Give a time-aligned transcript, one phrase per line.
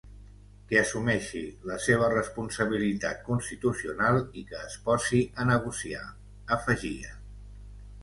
[0.69, 1.41] Que assumeixi
[1.71, 6.05] la seva responsabilitat constitucional i que es posi a negociar,
[6.61, 7.19] afegia.